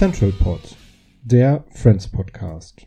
[0.00, 0.62] Central Pod,
[1.22, 2.86] der Friends Podcast.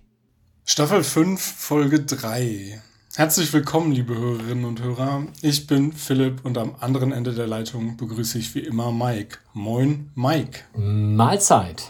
[0.65, 2.81] Staffel 5, Folge 3.
[3.15, 5.27] Herzlich willkommen, liebe Hörerinnen und Hörer.
[5.43, 9.37] Ich bin Philipp und am anderen Ende der Leitung begrüße ich wie immer Mike.
[9.53, 10.61] Moin, Mike.
[10.75, 11.83] Mahlzeit.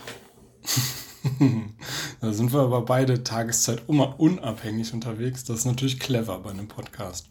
[2.22, 5.43] Da sind wir aber beide Tageszeit immer unabhängig unterwegs.
[5.43, 7.27] Das ist natürlich clever bei einem Podcast.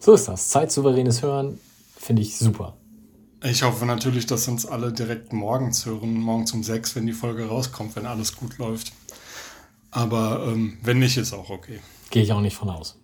[0.00, 0.48] So ist das.
[0.48, 1.58] Zeitsouveränes Hören
[1.96, 2.76] finde ich super.
[3.42, 7.46] Ich hoffe natürlich, dass uns alle direkt morgens hören, morgens um 6, wenn die Folge
[7.46, 8.92] rauskommt, wenn alles gut läuft.
[9.90, 11.80] Aber ähm, wenn nicht, ist auch okay.
[12.10, 12.98] Gehe ich auch nicht von aus.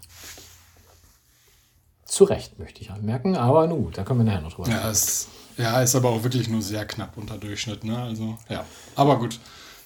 [2.05, 4.89] Zu Recht, möchte ich anmerken, aber nun gut, da können wir nachher noch drüber Ja,
[4.89, 7.83] ist, ja, ist aber auch wirklich nur sehr knapp unter Durchschnitt.
[7.83, 7.97] Ne?
[7.97, 8.65] Also, ja.
[8.95, 9.39] Aber gut.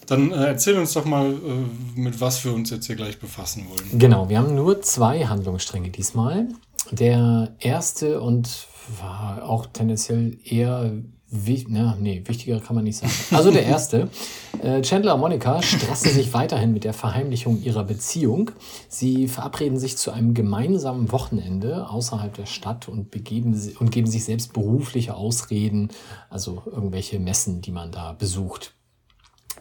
[0.07, 3.67] Dann äh, erzähl uns doch mal, äh, mit was wir uns jetzt hier gleich befassen
[3.69, 3.99] wollen.
[3.99, 6.47] Genau, wir haben nur zwei Handlungsstränge diesmal.
[6.91, 8.67] Der erste und
[8.99, 10.91] war auch tendenziell eher
[11.31, 13.12] wi- na, nee, wichtiger kann man nicht sagen.
[13.31, 14.09] Also der erste.
[14.62, 18.52] Äh, Chandler und Monica stressen sich weiterhin mit der Verheimlichung ihrer Beziehung.
[18.90, 24.24] Sie verabreden sich zu einem gemeinsamen Wochenende außerhalb der Stadt und, begeben, und geben sich
[24.24, 25.90] selbst berufliche Ausreden,
[26.30, 28.75] also irgendwelche Messen, die man da besucht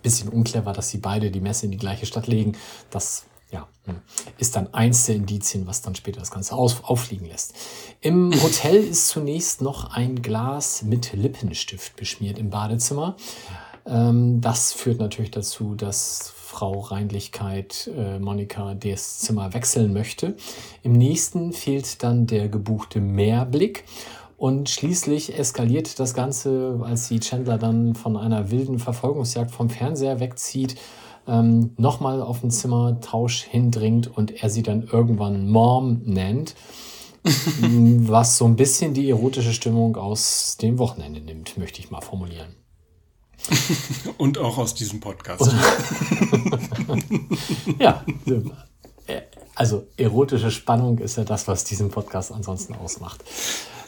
[0.03, 2.53] bisschen unclever, dass sie beide die Messe in die gleiche Stadt legen.
[2.91, 3.97] Das ja, hm,
[4.39, 7.55] ist dann eins der Indizien, was dann später das Ganze auf, auffliegen lässt.
[8.01, 13.17] Im Hotel ist zunächst noch ein Glas mit Lippenstift beschmiert im Badezimmer.
[13.87, 20.37] Ähm, das führt natürlich dazu, dass Frau Reinlichkeit äh, Monika das Zimmer wechseln möchte.
[20.83, 23.85] Im nächsten fehlt dann der gebuchte Mehrblick.
[24.37, 30.19] Und schließlich eskaliert das Ganze, als sie Chandler dann von einer wilden Verfolgungsjagd vom Fernseher
[30.19, 30.77] wegzieht,
[31.31, 36.55] ähm, nochmal auf den Zimmertausch hindringt und er sie dann irgendwann Mom nennt,
[37.25, 42.57] was so ein bisschen die erotische Stimmung aus dem Wochenende nimmt, möchte ich mal formulieren.
[44.19, 45.51] Und auch aus diesem Podcast.
[47.79, 48.05] Ja,
[49.07, 49.23] äh,
[49.55, 53.25] also erotische Spannung ist ja das, was diesen Podcast ansonsten ausmacht.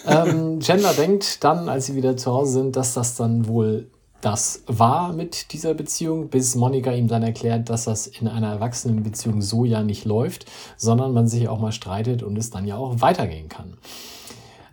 [0.06, 3.90] Ähm, Chandler denkt dann, als sie wieder zu Hause sind, dass das dann wohl
[4.22, 9.42] das war mit dieser Beziehung, bis Monika ihm dann erklärt, dass das in einer Erwachsenenbeziehung
[9.42, 10.46] so ja nicht läuft,
[10.76, 13.76] sondern man sich auch mal streitet und es dann ja auch weitergehen kann.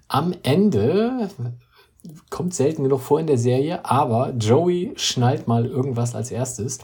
[0.07, 1.29] Am Ende
[2.29, 6.77] kommt selten genug vor in der Serie, aber Joey schnallt mal irgendwas als erstes.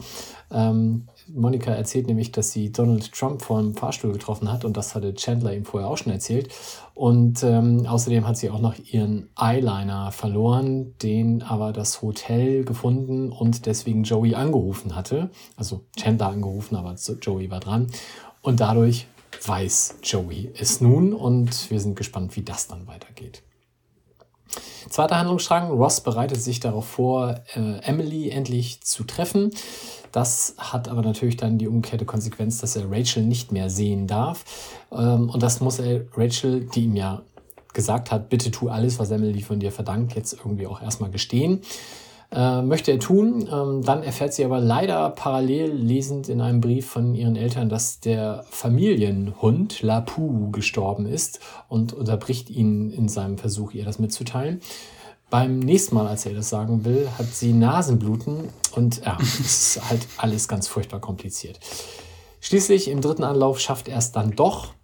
[0.50, 4.94] Ähm, Monika erzählt nämlich, dass sie Donald Trump vor dem Fahrstuhl getroffen hat und das
[4.94, 6.48] hatte Chandler ihm vorher auch schon erzählt.
[6.94, 13.30] Und ähm, außerdem hat sie auch noch ihren Eyeliner verloren, den aber das Hotel gefunden
[13.32, 15.30] und deswegen Joey angerufen hatte.
[15.56, 17.88] Also Chandler angerufen, aber Joey war dran.
[18.42, 19.06] Und dadurch
[19.44, 23.42] weiß Joey es nun und wir sind gespannt, wie das dann weitergeht.
[24.88, 29.50] Zweiter Handlungsstrang, Ross bereitet sich darauf vor, äh, Emily endlich zu treffen.
[30.12, 34.44] Das hat aber natürlich dann die umgekehrte Konsequenz, dass er Rachel nicht mehr sehen darf.
[34.92, 37.22] Ähm, und das muss er Rachel, die ihm ja
[37.74, 41.60] gesagt hat, bitte tu alles, was Emily von dir verdankt, jetzt irgendwie auch erstmal gestehen.
[42.36, 43.48] Äh, möchte er tun.
[43.50, 48.00] Ähm, dann erfährt sie aber leider parallel lesend in einem Brief von ihren Eltern, dass
[48.00, 54.60] der Familienhund Lapu gestorben ist und unterbricht ihn in seinem Versuch, ihr das mitzuteilen.
[55.30, 59.88] Beim nächsten Mal, als er das sagen will, hat sie Nasenbluten und ja, es ist
[59.88, 61.58] halt alles ganz furchtbar kompliziert.
[62.40, 64.74] Schließlich im dritten Anlauf schafft er es dann doch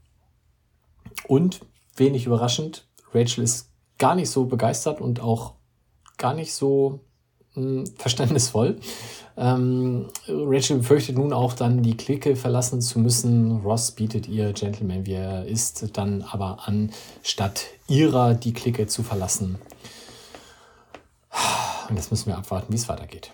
[1.28, 1.60] und
[1.96, 3.68] wenig überraschend, Rachel ist
[3.98, 5.52] gar nicht so begeistert und auch
[6.16, 7.00] gar nicht so
[7.54, 8.78] mh, verständnisvoll.
[9.36, 13.62] Ähm, Rachel befürchtet nun auch dann die Clique verlassen zu müssen.
[13.62, 19.02] Ross bietet ihr Gentleman, wie er ist, dann aber an, statt ihrer die Clique zu
[19.02, 19.58] verlassen.
[21.88, 23.30] Und jetzt müssen wir abwarten, wie es weitergeht.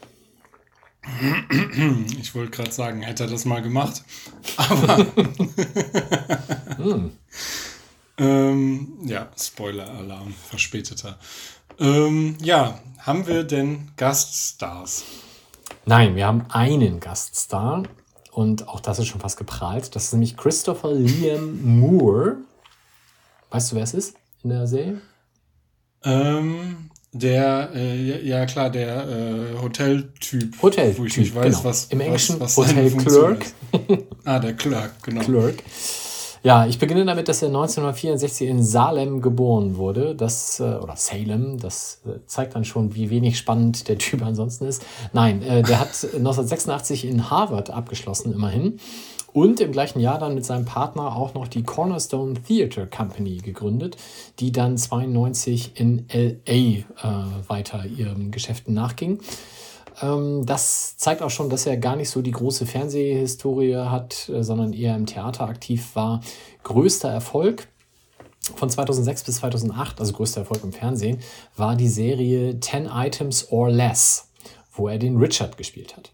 [2.20, 4.02] Ich wollte gerade sagen, hätte er das mal gemacht.
[4.56, 5.06] Aber.
[6.78, 7.10] Hm.
[8.18, 11.18] ähm, ja, Spoiler-Alarm, verspäteter.
[11.80, 15.04] Ähm, ja, haben wir denn Gaststars?
[15.86, 17.84] Nein, wir haben einen Gaststar
[18.32, 19.94] und auch das ist schon fast geprahlt.
[19.94, 22.36] Das ist nämlich Christopher Liam Moore.
[23.50, 25.00] Weißt du, wer es ist in der Serie?
[26.04, 30.60] Ähm, der, äh, ja, klar, der äh, Hoteltyp.
[30.60, 31.64] Hoteltyp, Wo ich nicht weiß, genau.
[31.64, 31.86] was.
[31.86, 33.46] Im Englischen was, was seine Hotel Clerk.
[34.24, 35.22] Ah, der Clerk, genau.
[35.22, 35.62] Clerk.
[36.42, 40.14] Ja, ich beginne damit, dass er 1964 in Salem geboren wurde.
[40.14, 44.66] Das, äh, oder Salem, das äh, zeigt dann schon, wie wenig spannend der Typ ansonsten
[44.66, 44.84] ist.
[45.12, 48.78] Nein, äh, der hat 1986 in Harvard abgeschlossen, immerhin.
[49.32, 53.96] Und im gleichen Jahr dann mit seinem Partner auch noch die Cornerstone Theatre Company gegründet,
[54.38, 56.84] die dann 92 in LA äh,
[57.46, 59.20] weiter ihren Geschäften nachging.
[60.02, 64.42] Ähm, das zeigt auch schon, dass er gar nicht so die große Fernsehhistorie hat, äh,
[64.42, 66.20] sondern eher im Theater aktiv war.
[66.62, 67.68] Größter Erfolg
[68.56, 71.18] von 2006 bis 2008, also größter Erfolg im Fernsehen,
[71.56, 74.28] war die Serie 10 Items or Less,
[74.72, 76.10] wo er den Richard gespielt hat.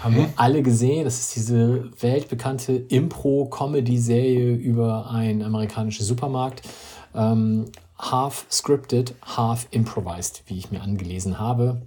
[0.00, 1.04] Haben wir alle gesehen.
[1.04, 6.62] Das ist diese weltbekannte Impro-Comedy-Serie über einen amerikanischen Supermarkt.
[7.14, 7.66] Ähm,
[7.98, 11.82] half scripted, half improvised, wie ich mir angelesen habe.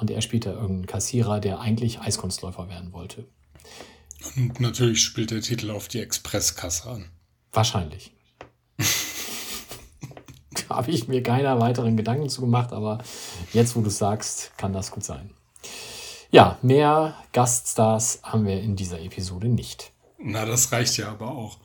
[0.00, 3.26] Und er spielt da irgendeinen Kassierer, der eigentlich Eiskunstläufer werden wollte.
[4.36, 7.10] Und natürlich spielt der Titel auf die Expresskasse an.
[7.52, 8.12] Wahrscheinlich.
[10.68, 12.98] da habe ich mir keiner weiteren Gedanken zu gemacht, aber
[13.52, 15.30] jetzt, wo du sagst, kann das gut sein.
[16.30, 19.92] Ja, mehr Gaststars haben wir in dieser Episode nicht.
[20.18, 21.58] Na, das reicht ja aber auch.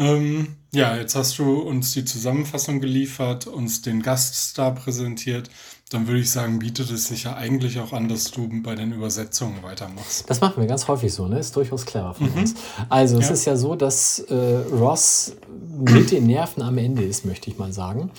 [0.00, 5.50] Ähm, ja, jetzt hast du uns die Zusammenfassung geliefert, uns den Gaststar präsentiert.
[5.90, 8.92] Dann würde ich sagen, bietet es sich ja eigentlich auch an, dass du bei den
[8.92, 10.24] Übersetzungen weitermachst.
[10.30, 11.38] Das machen wir ganz häufig so, ne?
[11.38, 12.54] Ist durchaus clever von uns.
[12.88, 13.32] Also, es Ja.
[13.34, 15.32] ist ja so, dass äh, Ross
[15.80, 18.10] mit den Nerven am Ende ist, möchte ich mal sagen.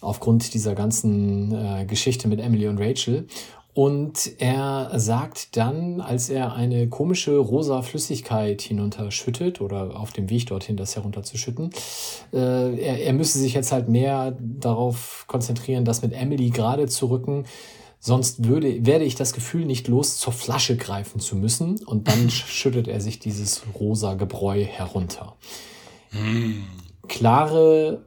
[0.00, 3.26] Aufgrund dieser ganzen äh, Geschichte mit Emily und Rachel.
[3.76, 10.46] Und er sagt dann, als er eine komische rosa Flüssigkeit hinunterschüttet oder auf dem Weg
[10.46, 11.68] dorthin das herunterzuschütten,
[12.32, 12.38] äh,
[12.80, 17.44] er, er müsse sich jetzt halt mehr darauf konzentrieren, das mit Emily gerade zu rücken.
[18.00, 21.84] Sonst würde, werde ich das Gefühl nicht los, zur Flasche greifen zu müssen.
[21.84, 25.36] Und dann schüttet er sich dieses rosa Gebräu herunter.
[27.08, 28.06] Klare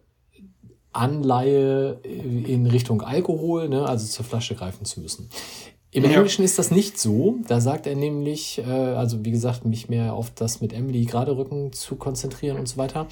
[0.92, 5.30] Anleihe in Richtung Alkohol, ne, also zur Flasche greifen zu müssen.
[5.92, 6.12] Im Ja.
[6.12, 7.38] Englischen ist das nicht so.
[7.48, 11.36] Da sagt er nämlich, äh, also wie gesagt, mich mehr auf das mit Emily gerade
[11.36, 13.08] rücken zu konzentrieren und so weiter.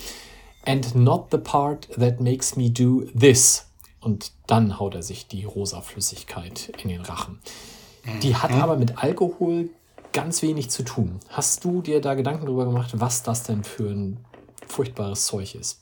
[0.65, 3.67] And not the part that makes me do this.
[3.99, 7.39] Und dann haut er sich die rosa Flüssigkeit in den Rachen.
[8.21, 9.69] Die hat aber mit Alkohol
[10.13, 11.19] ganz wenig zu tun.
[11.29, 14.17] Hast du dir da Gedanken darüber gemacht, was das denn für ein
[14.67, 15.81] furchtbares Zeug ist?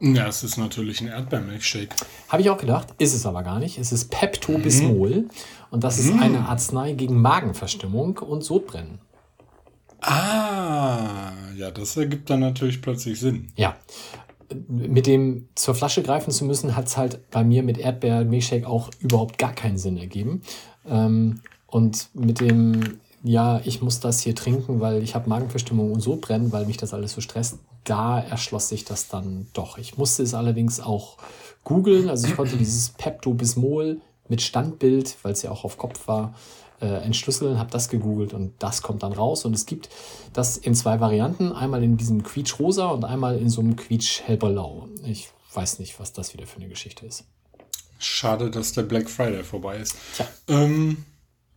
[0.00, 1.94] Ja, es ist natürlich ein Erdbeermilchshake.
[2.28, 3.78] Habe ich auch gedacht, ist es aber gar nicht.
[3.78, 5.28] Es ist Pepto-Bismol
[5.70, 8.98] und das ist eine Arznei gegen Magenverstimmung und Sodbrennen.
[10.00, 13.48] Ah, ja, das ergibt dann natürlich plötzlich Sinn.
[13.56, 13.76] Ja.
[14.68, 18.90] Mit dem zur Flasche greifen zu müssen, hat es halt bei mir mit Erdbeer-Milchshake auch
[18.98, 20.42] überhaupt gar keinen Sinn ergeben.
[20.88, 26.00] Ähm, und mit dem, ja, ich muss das hier trinken, weil ich habe Magenverstimmung und
[26.00, 29.78] Sodbrennen, weil mich das alles so stresst, da erschloss sich das dann doch.
[29.78, 31.18] Ich musste es allerdings auch
[31.64, 32.08] googeln.
[32.08, 36.34] Also ich konnte dieses Pepto-Bismol mit Standbild, weil es ja auch auf Kopf war,
[36.80, 39.44] äh, entschlüsseln, habe das gegoogelt und das kommt dann raus.
[39.44, 39.90] Und es gibt
[40.32, 44.88] das in zwei Varianten, einmal in diesem Quietsch-Rosa und einmal in so einem Quietsch-Hellblau.
[45.04, 47.24] Ich weiß nicht, was das wieder für eine Geschichte ist.
[47.98, 49.94] Schade, dass der Black Friday vorbei ist.
[50.14, 50.26] Tja.
[50.48, 51.04] Ähm,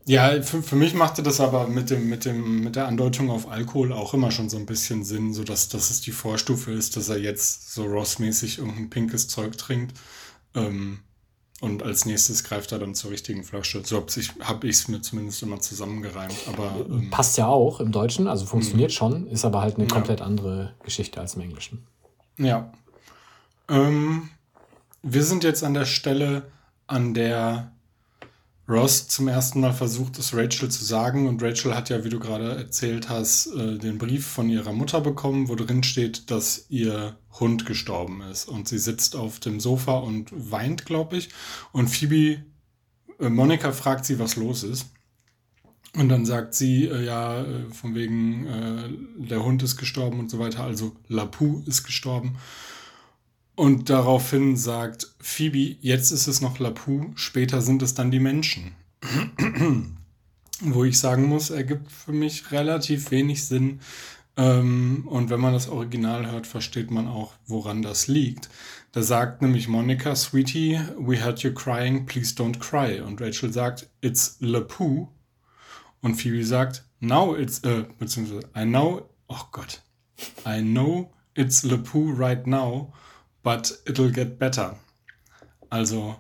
[0.06, 3.50] Ja, für, für mich machte das aber mit, dem, mit, dem, mit der Andeutung auf
[3.50, 7.08] Alkohol auch immer schon so ein bisschen Sinn, so dass, es die Vorstufe ist, dass
[7.10, 9.98] er jetzt so Ross-mäßig irgendein pinkes Zeug trinkt.
[10.56, 11.00] Ähm,
[11.62, 13.82] und als nächstes greift er dann zur richtigen Flasche.
[13.86, 16.36] So habe ich es hab mir zumindest immer zusammengereimt.
[16.48, 18.96] Aber, ähm, Passt ja auch im Deutschen, also funktioniert Mhm.
[18.96, 21.88] schon, ist aber halt eine komplett andere Geschichte als im Englischen.
[22.38, 22.74] Ja.
[23.70, 24.30] Ähm,
[25.02, 26.52] wir sind jetzt an der Stelle,
[26.88, 27.72] an der
[28.68, 31.28] Ross zum ersten Mal versucht, es Rachel zu sagen.
[31.28, 35.02] Und Rachel hat ja, wie du gerade erzählt hast, äh, den Brief von ihrer Mutter
[35.02, 38.48] bekommen, wo drin steht, dass ihr Hund gestorben ist.
[38.48, 41.30] Und sie sitzt auf dem Sofa und weint, glaube ich.
[41.74, 42.44] Und Phoebe,
[43.20, 44.86] äh, Monika fragt sie, was los ist.
[45.96, 48.90] Und dann sagt sie, äh, ja, äh, von wegen, äh,
[49.28, 50.64] der Hund ist gestorben und so weiter.
[50.64, 52.38] Also Lapu ist gestorben.
[53.56, 58.72] Und daraufhin sagt Phoebe, jetzt ist es noch Lapu, später sind es dann die Menschen.
[60.60, 63.80] Wo ich sagen muss, ergibt für mich relativ wenig Sinn.
[64.38, 68.50] Ähm, und wenn man das Original hört, versteht man auch, woran das liegt.
[68.92, 73.02] Da sagt nämlich Monica, Sweetie, we heard you crying, please don't cry.
[73.02, 75.08] Und Rachel sagt, it's Lapu.
[76.02, 79.82] Und Phoebe sagt, now it's, äh, beziehungsweise, I know, oh Gott,
[80.46, 82.92] I know it's Lapu right now,
[83.44, 84.76] but it'll get better.
[85.70, 86.16] Also,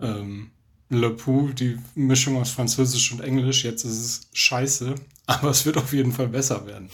[0.00, 0.50] ähm,
[0.90, 4.94] Le Pou, die Mischung aus Französisch und Englisch, jetzt ist es scheiße,
[5.26, 6.90] aber es wird auf jeden Fall besser werden.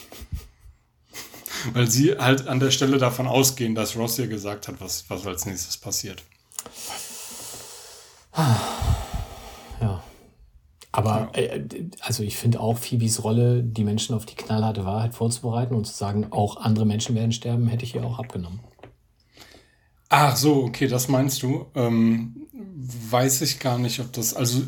[1.73, 5.27] Weil sie halt an der Stelle davon ausgehen, dass Ross ihr gesagt hat, was, was
[5.27, 6.23] als nächstes passiert.
[9.81, 10.03] Ja.
[10.93, 11.65] Aber äh,
[12.01, 15.95] also ich finde auch Phoebes Rolle, die Menschen auf die knallharte Wahrheit vorzubereiten und zu
[15.95, 18.61] sagen, auch andere Menschen werden sterben, hätte ich ihr auch abgenommen.
[20.11, 21.67] Ach so, okay, das meinst du.
[21.75, 24.35] Ähm, weiß ich gar nicht, ob das.
[24.35, 24.65] Also,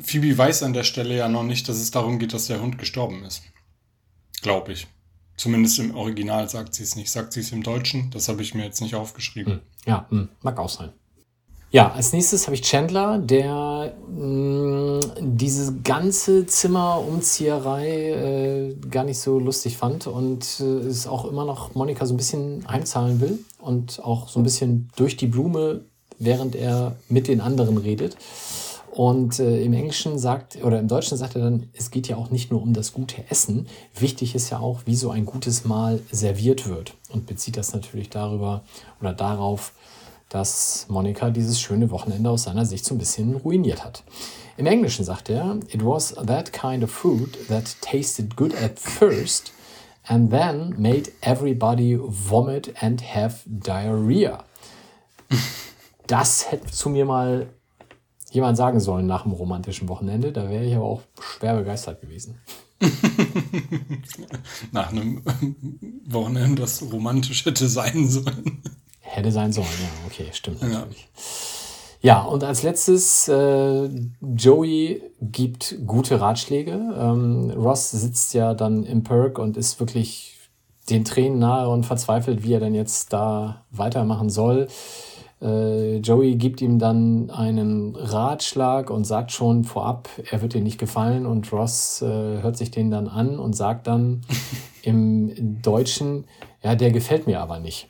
[0.00, 2.78] Phoebe weiß an der Stelle ja noch nicht, dass es darum geht, dass der Hund
[2.78, 3.42] gestorben ist.
[4.40, 4.86] Glaube ich.
[5.36, 7.10] Zumindest im Original sagt sie es nicht.
[7.10, 8.10] Sagt sie es im Deutschen?
[8.10, 9.60] Das habe ich mir jetzt nicht aufgeschrieben.
[9.86, 10.92] Ja, hm, mag auch sein.
[11.70, 19.38] Ja, als nächstes habe ich Chandler, der mh, diese ganze Zimmerumzieherei äh, gar nicht so
[19.38, 24.02] lustig fand und äh, es auch immer noch Monika so ein bisschen heimzahlen will und
[24.02, 25.82] auch so ein bisschen durch die Blume,
[26.18, 28.16] während er mit den anderen redet.
[28.90, 32.30] Und äh, im Englischen sagt, oder im Deutschen sagt er dann, es geht ja auch
[32.30, 33.66] nicht nur um das gute Essen.
[33.94, 36.94] Wichtig ist ja auch, wie so ein gutes Mahl serviert wird.
[37.10, 38.62] Und bezieht das natürlich darüber
[39.00, 39.72] oder darauf,
[40.28, 44.04] dass Monika dieses schöne Wochenende aus seiner Sicht so ein bisschen ruiniert hat.
[44.56, 49.52] Im Englischen sagt er, it was that kind of food that tasted good at first
[50.04, 54.44] and then made everybody vomit and have diarrhea.
[56.06, 57.50] Das hätte zu mir mal
[58.30, 60.32] jemand sagen sollen nach dem romantischen Wochenende.
[60.32, 62.40] Da wäre ich aber auch schwer begeistert gewesen.
[64.72, 65.22] Nach einem
[66.06, 68.62] Wochenende, das romantisch hätte sein sollen.
[69.10, 71.08] Hätte sein sollen, ja, okay, stimmt natürlich.
[72.00, 73.88] Ja, und als letztes, äh,
[74.20, 76.72] Joey gibt gute Ratschläge.
[76.72, 80.36] Ähm, Ross sitzt ja dann im Perk und ist wirklich
[80.90, 84.68] den Tränen nahe und verzweifelt, wie er denn jetzt da weitermachen soll.
[85.42, 90.78] Äh, Joey gibt ihm dann einen Ratschlag und sagt schon vorab, er wird dir nicht
[90.78, 92.06] gefallen und Ross äh,
[92.42, 94.22] hört sich den dann an und sagt dann
[94.82, 96.24] im Deutschen,
[96.62, 97.88] ja, der gefällt mir aber nicht.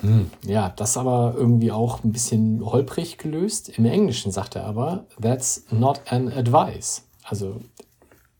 [0.00, 3.68] Hm, ja, das aber irgendwie auch ein bisschen holprig gelöst.
[3.70, 7.04] Im Englischen sagt er aber, that's not an advice.
[7.22, 7.60] Also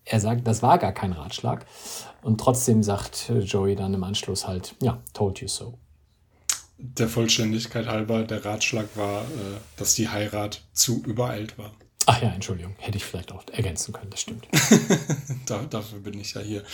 [0.05, 1.67] er sagt, das war gar kein Ratschlag.
[2.23, 5.79] Und trotzdem sagt Joey dann im Anschluss halt, ja, told you so.
[6.79, 11.73] Der Vollständigkeit halber, der Ratschlag war, äh, dass die Heirat zu übereilt war.
[12.07, 14.49] Ach ja, Entschuldigung, hätte ich vielleicht auch ergänzen können, das stimmt.
[15.47, 16.65] da, dafür bin ich ja hier.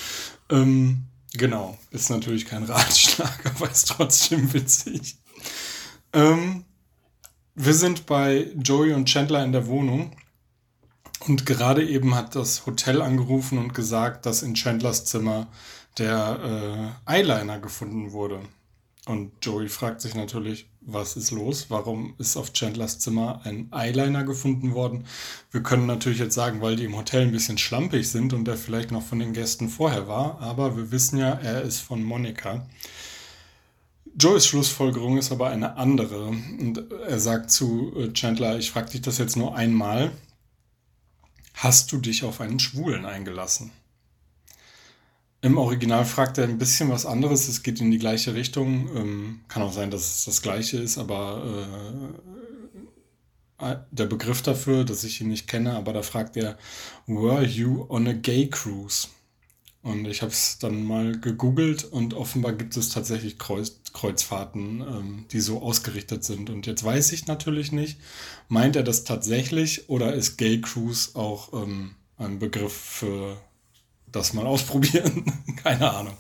[0.49, 5.19] Ähm, genau, ist natürlich kein Ratschlag, aber ist trotzdem witzig.
[6.13, 6.65] Ähm,
[7.55, 10.13] wir sind bei Joey und Chandler in der Wohnung.
[11.21, 15.49] Und gerade eben hat das Hotel angerufen und gesagt, dass in Chandlers Zimmer
[15.99, 18.41] der äh, Eyeliner gefunden wurde.
[19.07, 21.67] Und Joey fragt sich natürlich, was ist los?
[21.69, 25.05] Warum ist auf Chandlers Zimmer ein Eyeliner gefunden worden?
[25.53, 28.57] Wir können natürlich jetzt sagen, weil die im Hotel ein bisschen schlampig sind und der
[28.57, 32.67] vielleicht noch von den Gästen vorher war, aber wir wissen ja, er ist von Monika.
[34.19, 36.27] Joeys Schlussfolgerung ist aber eine andere.
[36.27, 40.11] Und er sagt zu äh, Chandler, ich frage dich das jetzt nur einmal.
[41.55, 43.71] Hast du dich auf einen Schwulen eingelassen?
[45.47, 47.47] Im Original fragt er ein bisschen was anderes.
[47.47, 48.89] Es geht in die gleiche Richtung.
[48.97, 51.69] Ähm, kann auch sein, dass es das gleiche ist, aber
[53.61, 56.59] äh, der Begriff dafür, dass ich ihn nicht kenne, aber da fragt er,
[57.07, 59.07] Were you on a gay cruise?
[59.83, 65.27] Und ich habe es dann mal gegoogelt und offenbar gibt es tatsächlich Kreuz, Kreuzfahrten, ähm,
[65.31, 66.51] die so ausgerichtet sind.
[66.51, 68.01] Und jetzt weiß ich natürlich nicht,
[68.49, 73.37] meint er das tatsächlich oder ist Gay Cruise auch ähm, ein Begriff für
[74.17, 75.25] das mal ausprobieren?
[75.63, 76.15] Keine Ahnung.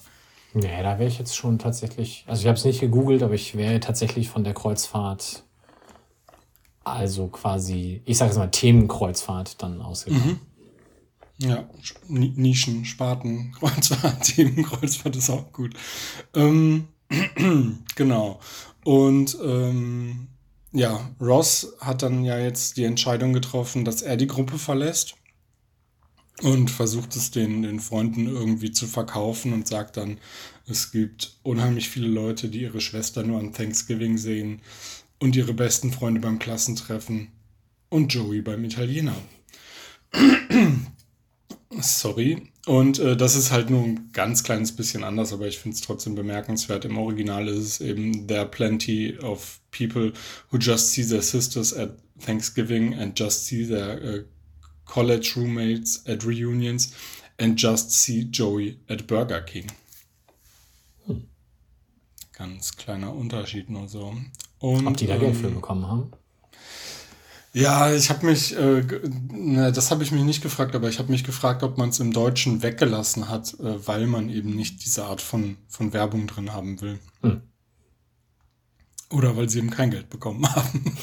[0.55, 3.57] Nee, da wäre ich jetzt schon tatsächlich, also ich habe es nicht gegoogelt, aber ich
[3.57, 5.43] wäre tatsächlich von der Kreuzfahrt,
[6.85, 10.41] also quasi, ich sage es mal Themenkreuzfahrt dann ausgegangen.
[11.38, 11.69] Ja,
[12.09, 15.75] Ni- Nischen, Spaten, Kreuzfahrt, Themenkreuzfahrt ist auch gut.
[16.35, 16.88] Ähm,
[17.95, 18.41] genau.
[18.85, 20.29] Und ähm,
[20.73, 25.17] ja, Ross hat dann ja jetzt die Entscheidung getroffen, dass er die Gruppe verlässt
[26.43, 30.19] und versucht es den, den Freunden irgendwie zu verkaufen und sagt dann,
[30.69, 34.61] es gibt unheimlich viele Leute, die ihre Schwester nur an Thanksgiving sehen
[35.19, 37.28] und ihre besten Freunde beim Klassentreffen
[37.88, 39.16] und Joey beim Italiener.
[41.81, 42.49] Sorry.
[42.66, 45.83] Und äh, das ist halt nur ein ganz kleines bisschen anders, aber ich finde es
[45.83, 46.85] trotzdem bemerkenswert.
[46.85, 50.12] Im Original ist es eben There are plenty of people
[50.50, 54.25] who just see their sisters at Thanksgiving and just see their uh,
[54.87, 56.95] college roommates at reunions
[57.38, 59.66] and just see Joey at Burger King.
[62.33, 64.14] Ganz kleiner Unterschied nur so.
[64.59, 66.12] Und, Ob die da Geld für ähm, bekommen haben?
[67.57, 68.83] ja, ich habe mich, äh,
[69.73, 72.12] das habe ich mich nicht gefragt, aber ich habe mich gefragt, ob man es im
[72.12, 76.83] Deutschen weggelassen hat, äh, weil man eben nicht diese Art von, von Werbung drin haben
[76.83, 76.99] will.
[77.23, 77.40] Hm.
[79.09, 80.99] Oder weil sie eben kein Geld bekommen haben.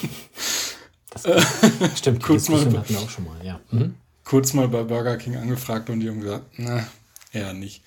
[1.95, 3.59] Stimmt, die kurz mal- hatten wir auch schon mal, ja.
[3.71, 3.95] Mhm.
[4.23, 6.87] Kurz mal bei Burger King angefragt und die haben gesagt, na,
[7.31, 7.83] eher nicht.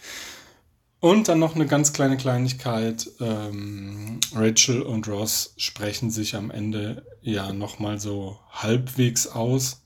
[1.01, 3.09] Und dann noch eine ganz kleine Kleinigkeit.
[3.21, 9.83] Ähm, Rachel und Ross sprechen sich am Ende ja nochmal so halbwegs aus.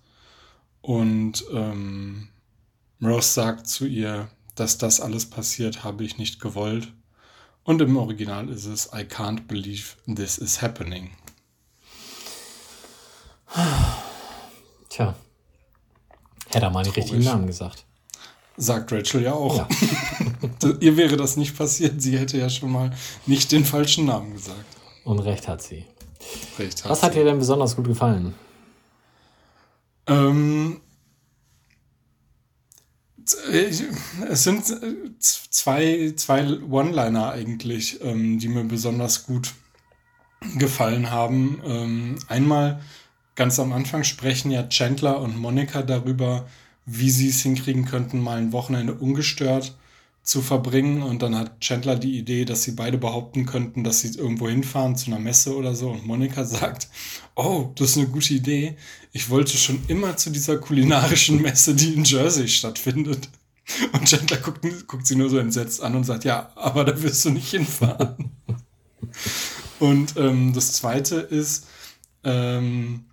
[0.81, 2.29] Und ähm,
[3.03, 6.93] Ross sagt zu ihr, dass das alles passiert, habe ich nicht gewollt.
[7.65, 11.11] Und im Original ist es I can't believe this is happening.
[14.89, 15.15] Tja.
[16.51, 17.23] Hätte er mal die richtigen.
[17.23, 17.85] Namen gesagt.
[18.57, 19.57] Sagt Rachel ja auch.
[19.57, 19.69] Ja.
[20.81, 22.03] Ihr wäre das nicht passiert.
[22.03, 22.93] Sie hätte ja schon mal
[23.27, 24.77] nicht den falschen Namen gesagt.
[25.05, 25.87] Und recht hat sie.
[26.59, 28.35] Recht Was hat dir denn besonders gut gefallen?
[30.07, 30.81] Ähm,
[33.51, 33.71] äh,
[34.29, 39.55] es sind äh, zwei, zwei One-Liner eigentlich, ähm, die mir besonders gut
[40.57, 41.63] gefallen haben.
[41.65, 42.81] Ähm, einmal
[43.41, 46.47] ganz am Anfang sprechen ja Chandler und Monica darüber,
[46.85, 49.79] wie sie es hinkriegen könnten, mal ein Wochenende ungestört
[50.23, 51.03] zu verbringen.
[51.03, 54.95] Und dann hat Chandler die Idee, dass sie beide behaupten könnten, dass sie irgendwo hinfahren
[54.95, 55.89] zu einer Messe oder so.
[55.89, 56.89] Und Monika sagt,
[57.35, 58.77] oh, das ist eine gute Idee.
[59.13, 63.31] Ich wollte schon immer zu dieser kulinarischen Messe, die in Jersey stattfindet.
[63.93, 67.25] Und Chandler guckt, guckt sie nur so entsetzt an und sagt, ja, aber da wirst
[67.25, 68.33] du nicht hinfahren.
[69.79, 71.69] und ähm, das Zweite ist,
[72.23, 73.07] ähm,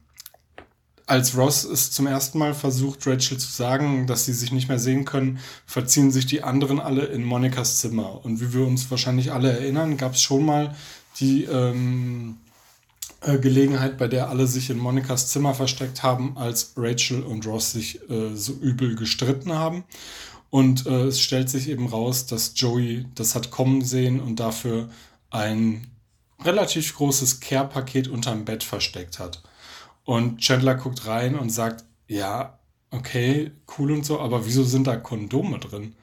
[1.08, 4.78] als Ross es zum ersten Mal versucht, Rachel zu sagen, dass sie sich nicht mehr
[4.78, 8.24] sehen können, verziehen sich die anderen alle in Monikas Zimmer.
[8.26, 10.76] Und wie wir uns wahrscheinlich alle erinnern, gab es schon mal
[11.22, 12.38] die ähm,
[13.22, 17.72] äh, Gelegenheit, bei der alle sich in Monikas Zimmer versteckt haben, als Rachel und Ross
[17.72, 19.86] sich äh, so übel gestritten haben.
[20.50, 24.90] Und äh, es stellt sich eben raus, dass Joey das hat kommen sehen und dafür
[25.30, 25.88] ein
[26.44, 29.42] relativ großes Care-Paket unterm Bett versteckt hat.
[30.08, 32.60] Und Chandler guckt rein und sagt, ja,
[32.92, 35.96] okay, cool und so, aber wieso sind da Kondome drin?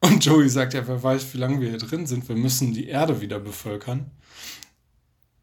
[0.00, 2.88] Und Joey sagt, ja, wer weiß, wie lange wir hier drin sind, wir müssen die
[2.88, 4.10] Erde wieder bevölkern.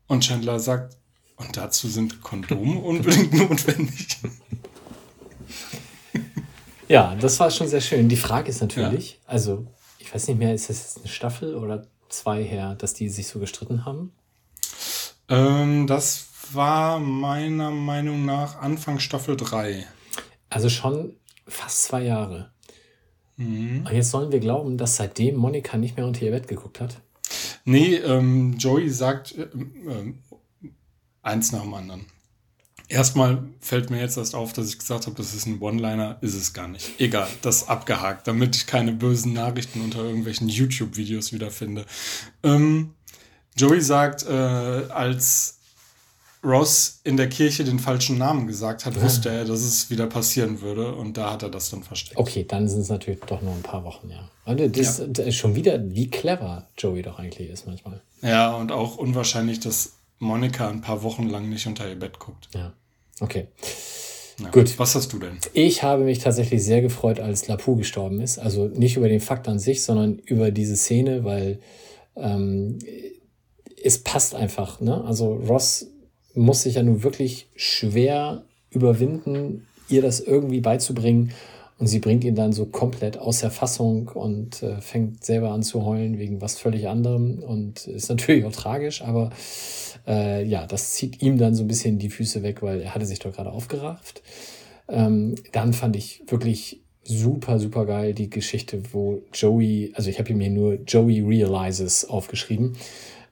[0.08, 0.98] Und Chandler sagt,
[1.38, 4.18] und dazu sind Kondome unbedingt notwendig.
[6.90, 8.10] Ja, das war schon sehr schön.
[8.10, 9.66] Die Frage ist natürlich, also
[10.00, 13.28] ich weiß nicht mehr, ist das jetzt eine Staffel oder zwei her, dass die sich
[13.28, 14.12] so gestritten haben?
[15.30, 19.86] Ähm, das war meiner Meinung nach Anfang Staffel 3.
[20.50, 21.16] Also schon
[21.48, 22.52] fast zwei Jahre.
[23.38, 23.86] Mhm.
[23.86, 27.02] Und jetzt sollen wir glauben, dass seitdem Monika nicht mehr unter ihr Bett geguckt hat?
[27.66, 30.20] Nee, ähm, Joey sagt äh, ähm,
[31.22, 32.06] eins nach dem anderen.
[32.88, 36.36] Erstmal fällt mir jetzt erst auf, dass ich gesagt habe, das ist ein One-Liner, ist
[36.36, 37.00] es gar nicht.
[37.00, 41.86] Egal, das abgehakt, damit ich keine bösen Nachrichten unter irgendwelchen YouTube-Videos wiederfinde.
[42.44, 42.94] Ähm,
[43.58, 45.60] Joey sagt, äh, als
[46.46, 50.62] Ross in der Kirche den falschen Namen gesagt hat, wusste er, dass es wieder passieren
[50.62, 52.18] würde und da hat er das dann versteckt.
[52.18, 54.30] Okay, dann sind es natürlich doch nur ein paar Wochen, ja.
[54.46, 58.02] Und das, das ist schon wieder, wie clever Joey doch eigentlich ist manchmal.
[58.22, 62.50] Ja, und auch unwahrscheinlich, dass Monika ein paar Wochen lang nicht unter ihr Bett guckt.
[62.54, 62.74] Ja.
[63.20, 63.48] Okay.
[64.40, 64.50] Ja.
[64.50, 64.78] Gut.
[64.78, 65.38] Was hast du denn?
[65.54, 68.38] Ich habe mich tatsächlich sehr gefreut, als Lapu gestorben ist.
[68.38, 71.60] Also nicht über den Fakt an sich, sondern über diese Szene, weil
[72.16, 72.80] ähm,
[73.82, 74.82] es passt einfach.
[74.82, 75.04] Ne?
[75.06, 75.88] Also Ross
[76.36, 81.32] muss sich ja nun wirklich schwer überwinden, ihr das irgendwie beizubringen.
[81.78, 85.62] Und sie bringt ihn dann so komplett aus der Fassung und äh, fängt selber an
[85.62, 87.40] zu heulen wegen was völlig anderem.
[87.40, 89.32] Und ist natürlich auch tragisch, aber
[90.08, 93.06] äh, ja, das zieht ihm dann so ein bisschen die Füße weg, weil er hatte
[93.06, 94.22] sich doch gerade aufgerafft.
[94.88, 100.34] Ähm, dann fand ich wirklich super, super geil die Geschichte, wo Joey, also ich habe
[100.34, 102.78] mir nur Joey Realizes aufgeschrieben,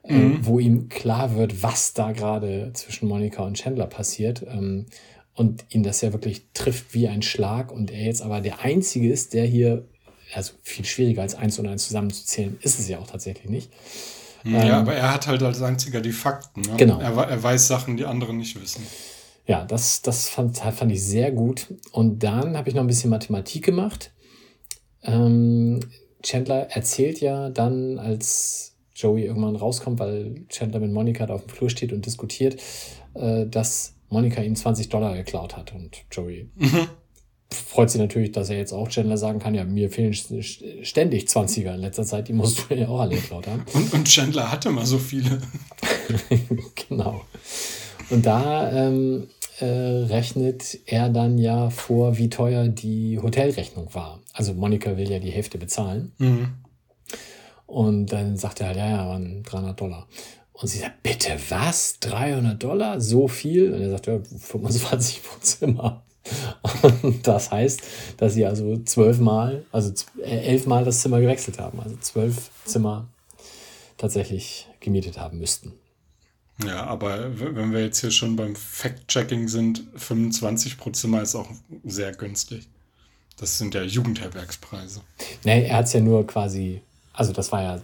[0.04, 4.44] äh, wo ihm klar wird, was da gerade zwischen Monika und Chandler passiert.
[4.46, 4.86] Ähm,
[5.34, 9.10] und ihn das ja wirklich trifft wie ein Schlag und er jetzt aber der Einzige
[9.10, 9.84] ist, der hier,
[10.32, 13.70] also viel schwieriger als eins und eins zusammenzuzählen, ist es ja auch tatsächlich nicht.
[14.44, 16.60] Ja, aber er hat halt als einziger die Fakten.
[16.60, 16.68] Ne?
[16.72, 17.00] Ähm, Genau.
[17.00, 18.86] Er, er weiß Sachen, die andere nicht wissen.
[19.46, 21.66] Ja, das, das fand, fand ich sehr gut.
[21.92, 24.12] Und dann habe ich noch ein bisschen Mathematik gemacht.
[25.02, 25.80] Ähm,
[26.22, 31.50] Chandler erzählt ja dann, als Joey irgendwann rauskommt, weil Chandler mit Monika da auf dem
[31.50, 32.60] Flur steht und diskutiert,
[33.14, 35.74] äh, dass Monika ihm 20 Dollar geklaut hat.
[35.74, 36.48] Und Joey
[37.52, 41.24] freut sich natürlich, dass er jetzt auch Chandler sagen kann, ja, mir fehlen st- ständig
[41.26, 43.64] 20er in letzter Zeit, die musst du ja auch alle geklaut haben.
[43.72, 45.40] Und, und Chandler hatte mal so viele.
[46.88, 47.22] genau.
[48.10, 49.28] Und da ähm,
[49.60, 54.20] äh, rechnet er dann ja vor, wie teuer die Hotelrechnung war.
[54.32, 56.12] Also Monika will ja die Hälfte bezahlen.
[57.74, 60.06] Und dann sagt er halt, ja, ja, waren 300 Dollar.
[60.52, 61.98] Und sie sagt, bitte was?
[61.98, 63.00] 300 Dollar?
[63.00, 63.74] So viel?
[63.74, 66.04] Und er sagt, ja, 25 pro Zimmer.
[67.02, 67.82] Und das heißt,
[68.16, 71.80] dass sie also zwölfmal, also äh, elfmal das Zimmer gewechselt haben.
[71.80, 73.08] Also zwölf Zimmer
[73.96, 75.72] tatsächlich gemietet haben müssten.
[76.64, 81.48] Ja, aber wenn wir jetzt hier schon beim Fact-Checking sind, 25 pro Zimmer ist auch
[81.82, 82.68] sehr günstig.
[83.36, 85.00] Das sind ja Jugendherbergspreise.
[85.42, 86.80] Nee, er hat es ja nur quasi,
[87.14, 87.80] also das war ja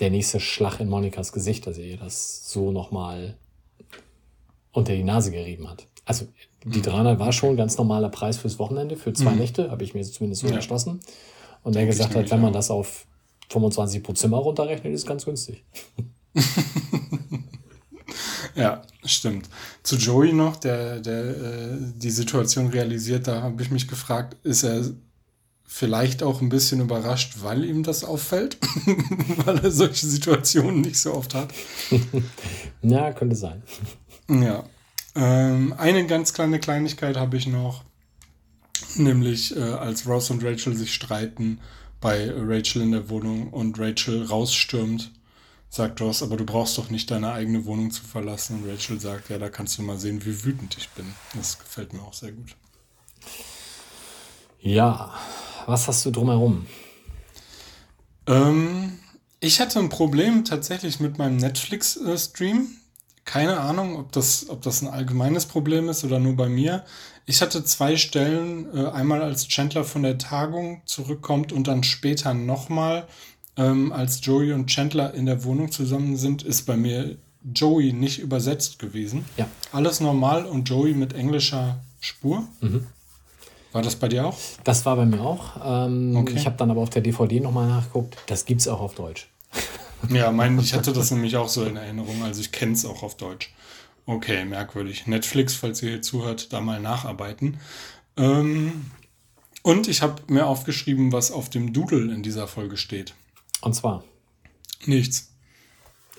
[0.00, 3.36] der nächste Schlag in Monikas Gesicht, dass er ihr das so nochmal
[4.72, 5.86] unter die Nase gerieben hat.
[6.04, 6.26] Also
[6.64, 9.94] die 300 war schon ein ganz normaler Preis fürs Wochenende, für zwei Nächte, habe ich
[9.94, 10.56] mir zumindest so Ja.
[10.56, 11.00] erschlossen.
[11.62, 12.54] Und er gesagt hat, wenn man auch.
[12.54, 13.06] das auf
[13.50, 15.64] 25 pro Zimmer runterrechnet, ist es ganz günstig.
[18.54, 19.48] Ja, stimmt.
[19.82, 24.62] Zu Joey noch, der, der äh, die Situation realisiert, da habe ich mich gefragt, ist
[24.62, 24.84] er
[25.72, 28.58] vielleicht auch ein bisschen überrascht, weil ihm das auffällt?
[29.44, 31.52] weil er solche Situationen nicht so oft hat.
[32.84, 33.62] Ja, könnte sein.
[34.28, 34.64] Ja.
[35.14, 37.84] Ähm, eine ganz kleine Kleinigkeit habe ich noch,
[38.96, 41.60] nämlich äh, als Ross und Rachel sich streiten
[42.00, 45.12] bei Rachel in der Wohnung und Rachel rausstürmt,
[45.70, 48.64] sagt Ross, aber du brauchst doch nicht deine eigene Wohnung zu verlassen.
[48.64, 51.06] Und Rachel sagt, ja, da kannst du mal sehen, wie wütend ich bin.
[51.36, 52.56] Das gefällt mir auch sehr gut.
[54.60, 55.14] Ja,
[55.66, 56.66] was hast du drumherum?
[58.26, 58.98] Ähm,
[59.40, 62.68] ich hatte ein Problem tatsächlich mit meinem Netflix-Stream.
[63.24, 66.84] Keine Ahnung, ob das, ob das ein allgemeines Problem ist oder nur bei mir.
[67.24, 72.34] Ich hatte zwei Stellen, äh, einmal als Chandler von der Tagung zurückkommt und dann später
[72.34, 73.06] nochmal,
[73.56, 77.16] ähm, als Joey und Chandler in der Wohnung zusammen sind, ist bei mir
[77.54, 79.24] Joey nicht übersetzt gewesen.
[79.36, 79.46] Ja.
[79.72, 82.46] Alles normal und Joey mit englischer Spur.
[83.72, 84.38] War das bei dir auch?
[84.64, 85.86] Das war bei mir auch.
[85.86, 86.34] Ähm, Okay.
[86.36, 88.16] Ich habe dann aber auf der DVD nochmal nachgeguckt.
[88.26, 89.28] Das gibt's auch auf Deutsch.
[90.10, 93.04] Ja, mein, ich hatte das nämlich auch so in Erinnerung, also ich kenne es auch
[93.04, 93.54] auf Deutsch.
[94.04, 95.06] Okay, merkwürdig.
[95.06, 97.58] Netflix, falls ihr hier zuhört, da mal nacharbeiten.
[98.16, 98.86] Ähm,
[99.62, 103.14] und ich habe mir aufgeschrieben, was auf dem Doodle in dieser Folge steht.
[103.60, 104.02] Und zwar,
[104.86, 105.30] Nichts.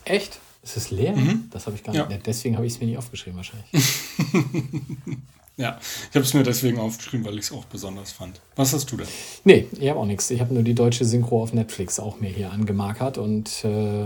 [0.06, 0.40] echt?
[0.62, 1.14] Ist es leer?
[1.52, 2.06] Das habe ich gar Ja.
[2.08, 2.26] nicht.
[2.26, 3.68] Deswegen habe ich es mir nicht aufgeschrieben wahrscheinlich.
[5.56, 8.42] Ja, ich habe es mir deswegen aufgeschrieben, weil ich es auch besonders fand.
[8.56, 9.08] Was hast du denn?
[9.44, 10.32] Nee, ich habe auch nichts.
[10.32, 14.06] Ich habe nur die deutsche Synchro auf Netflix auch mir hier angemarkert und äh,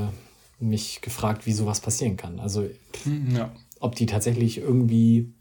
[0.60, 2.40] mich gefragt, wie sowas passieren kann.
[2.42, 2.68] Also,
[3.04, 3.52] Hm, Ja.
[3.80, 5.32] ob die tatsächlich irgendwie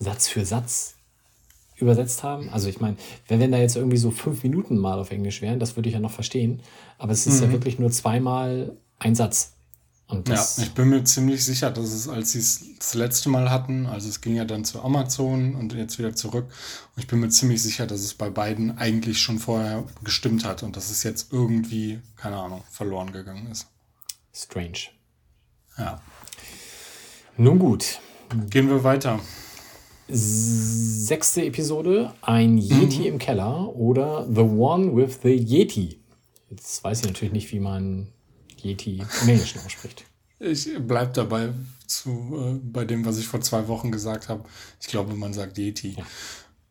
[0.00, 0.94] Satz für Satz
[1.76, 2.48] übersetzt haben.
[2.50, 2.96] Also, ich meine,
[3.28, 5.94] wenn, wenn da jetzt irgendwie so fünf Minuten mal auf Englisch wären, das würde ich
[5.94, 6.60] ja noch verstehen.
[6.98, 9.52] Aber es ist ja wirklich nur zweimal ein Satz.
[10.26, 13.86] Ja, ich bin mir ziemlich sicher, dass es, als sie es das letzte Mal hatten,
[13.86, 17.28] also es ging ja dann zu Amazon und jetzt wieder zurück, und ich bin mir
[17.28, 21.32] ziemlich sicher, dass es bei beiden eigentlich schon vorher gestimmt hat und dass es jetzt
[21.32, 23.68] irgendwie, keine Ahnung, verloren gegangen ist.
[24.34, 24.90] strange.
[25.78, 26.00] Ja.
[27.36, 28.00] Nun gut.
[28.48, 29.20] Gehen wir weiter.
[30.08, 36.00] Sechste Episode, ein Yeti im Keller oder The One with the Yeti.
[36.50, 38.08] Jetzt weiß ich natürlich nicht, wie man
[38.64, 40.04] Yeti im Englischen ausspricht.
[40.38, 41.52] Ich bleib dabei
[41.86, 44.44] zu, äh, bei dem, was ich vor zwei Wochen gesagt habe.
[44.80, 45.96] Ich glaube, man sagt Yeti.
[45.98, 46.06] Ja.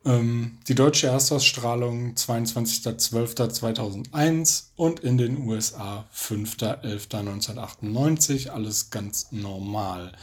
[0.06, 8.49] Ähm, die deutsche Erstausstrahlung 22.12.2001 und in den USA 5.11.1998.
[8.49, 10.13] Alles ganz normal.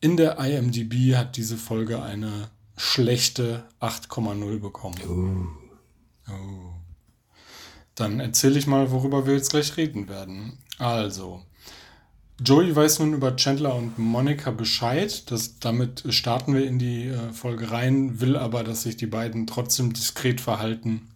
[0.00, 5.56] In der IMDb hat diese Folge eine schlechte 8,0 bekommen.
[6.28, 6.74] Oh.
[7.94, 10.58] Dann erzähle ich mal, worüber wir jetzt gleich reden werden.
[10.80, 11.42] Also,
[12.42, 15.30] Joey weiß nun über Chandler und Monica Bescheid.
[15.30, 19.46] Das, damit starten wir in die äh, Folge rein, will aber, dass sich die beiden
[19.46, 21.10] trotzdem diskret verhalten,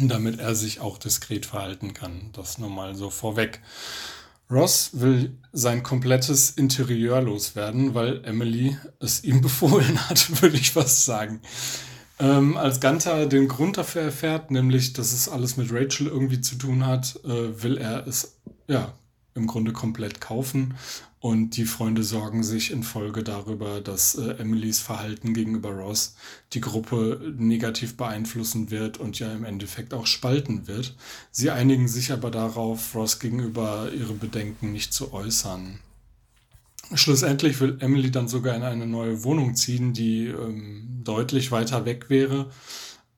[0.00, 2.30] damit er sich auch diskret verhalten kann.
[2.32, 3.60] Das nur mal so vorweg.
[4.50, 11.04] Ross will sein komplettes Interieur loswerden, weil Emily es ihm befohlen hat, würde ich fast
[11.04, 11.42] sagen.
[12.18, 16.56] Ähm, als Gunther den Grund dafür erfährt, nämlich, dass es alles mit Rachel irgendwie zu
[16.56, 18.36] tun hat, äh, will er es
[18.68, 18.94] ja
[19.34, 20.74] im Grunde komplett kaufen.
[21.18, 26.16] Und die Freunde sorgen sich in Folge darüber, dass äh, Emilys Verhalten gegenüber Ross
[26.52, 30.94] die Gruppe negativ beeinflussen wird und ja im Endeffekt auch spalten wird.
[31.30, 35.80] Sie einigen sich aber darauf, Ross gegenüber ihre Bedenken nicht zu äußern.
[36.92, 42.10] Schlussendlich will Emily dann sogar in eine neue Wohnung ziehen, die ähm, deutlich weiter weg
[42.10, 42.50] wäre.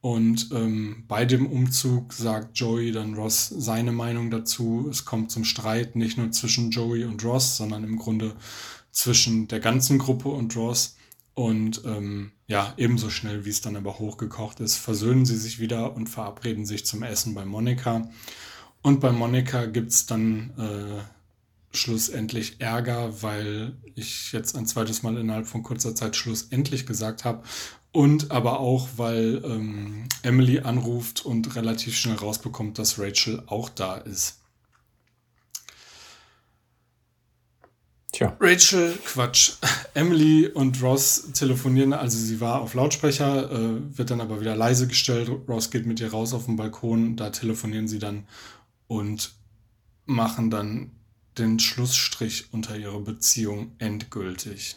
[0.00, 4.86] Und ähm, bei dem Umzug sagt Joey dann Ross seine Meinung dazu.
[4.88, 8.36] Es kommt zum Streit nicht nur zwischen Joey und Ross, sondern im Grunde
[8.92, 10.96] zwischen der ganzen Gruppe und Ross.
[11.34, 15.94] Und ähm, ja, ebenso schnell, wie es dann aber hochgekocht ist, versöhnen sie sich wieder
[15.96, 18.08] und verabreden sich zum Essen bei Monika.
[18.82, 21.02] Und bei Monika gibt es dann äh,
[21.76, 27.42] schlussendlich Ärger, weil ich jetzt ein zweites Mal innerhalb von kurzer Zeit schlussendlich gesagt habe.
[27.92, 33.96] Und aber auch, weil ähm, Emily anruft und relativ schnell rausbekommt, dass Rachel auch da
[33.96, 34.40] ist.
[38.12, 38.34] Tja.
[38.40, 39.52] Rachel, Quatsch.
[39.94, 44.88] Emily und Ross telefonieren, also sie war auf Lautsprecher, äh, wird dann aber wieder leise
[44.88, 45.30] gestellt.
[45.48, 48.26] Ross geht mit ihr raus auf den Balkon, da telefonieren sie dann
[48.86, 49.32] und
[50.06, 50.92] machen dann
[51.38, 54.76] den Schlussstrich unter ihrer Beziehung endgültig.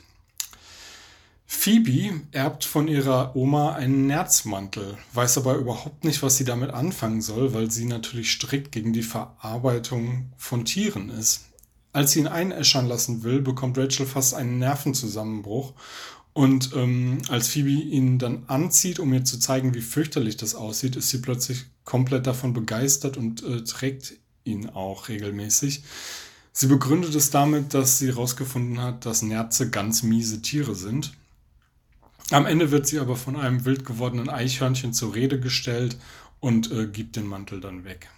[1.51, 7.23] Phoebe erbt von ihrer Oma einen Nerzmantel, weiß aber überhaupt nicht, was sie damit anfangen
[7.23, 11.45] soll, weil sie natürlich strikt gegen die Verarbeitung von Tieren ist.
[11.91, 15.73] Als sie ihn einäschern lassen will, bekommt Rachel fast einen Nervenzusammenbruch
[16.33, 20.95] und ähm, als Phoebe ihn dann anzieht, um ihr zu zeigen, wie fürchterlich das aussieht,
[20.95, 25.81] ist sie plötzlich komplett davon begeistert und äh, trägt ihn auch regelmäßig.
[26.61, 31.13] Sie begründet es damit, dass sie herausgefunden hat, dass Nerze ganz miese Tiere sind.
[32.31, 35.97] Am Ende wird sie aber von einem wild gewordenen Eichhörnchen zur Rede gestellt
[36.41, 38.09] und äh, gibt den Mantel dann weg.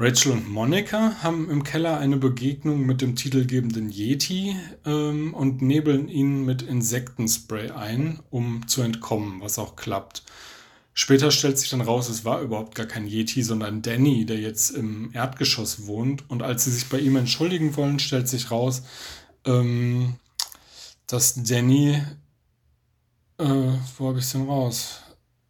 [0.00, 6.08] Rachel und Monica haben im Keller eine Begegnung mit dem titelgebenden Yeti ähm, und nebeln
[6.08, 10.24] ihn mit Insektenspray ein, um zu entkommen, was auch klappt.
[10.98, 14.70] Später stellt sich dann raus, es war überhaupt gar kein Yeti, sondern Danny, der jetzt
[14.70, 16.24] im Erdgeschoss wohnt.
[16.30, 18.82] Und als sie sich bei ihm entschuldigen wollen, stellt sich raus,
[19.44, 20.14] ähm,
[21.06, 22.02] dass Danny,
[23.36, 23.44] äh,
[23.98, 25.02] wo habe ich es denn raus?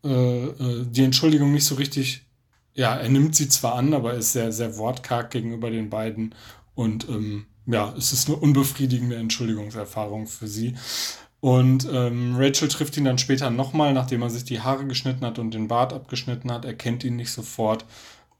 [0.05, 2.27] Äh, äh, die Entschuldigung nicht so richtig,
[2.75, 6.35] ja, er nimmt sie zwar an, aber ist sehr, sehr wortkarg gegenüber den beiden.
[6.75, 10.75] Und ähm, ja, es ist eine unbefriedigende Entschuldigungserfahrung für sie.
[11.47, 15.39] Und ähm, Rachel trifft ihn dann später nochmal, nachdem er sich die Haare geschnitten hat
[15.39, 16.65] und den Bart abgeschnitten hat.
[16.65, 17.85] Er kennt ihn nicht sofort.